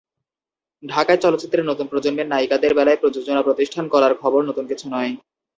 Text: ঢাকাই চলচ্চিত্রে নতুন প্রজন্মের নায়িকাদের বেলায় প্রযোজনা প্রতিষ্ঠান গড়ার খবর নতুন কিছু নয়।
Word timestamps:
ঢাকাই 0.83 1.17
চলচ্চিত্রে 1.17 1.61
নতুন 1.63 1.85
প্রজন্মের 1.87 2.27
নায়িকাদের 2.27 2.71
বেলায় 2.75 2.99
প্রযোজনা 3.01 3.41
প্রতিষ্ঠান 3.41 3.85
গড়ার 3.87 4.13
খবর 4.21 4.41
নতুন 4.49 4.65
কিছু 4.67 4.85
নয়। 4.89 5.11